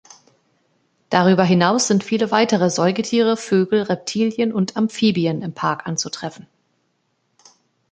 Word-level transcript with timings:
Darüber 1.11 1.43
hinaus 1.43 1.85
sind 1.85 2.03
viele 2.03 2.31
weitere 2.31 2.71
Säugetiere, 2.71 3.37
Vögel, 3.37 3.83
Reptilien 3.83 4.51
und 4.51 4.75
Amphibien 4.75 5.43
im 5.43 5.53
Park 5.53 5.85
anzutreffen. 5.85 6.47